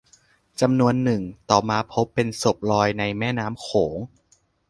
[0.61, 3.97] จำนวนหนึ่งต่อมาพบเป็นศพลอยในแม่น้ำโขง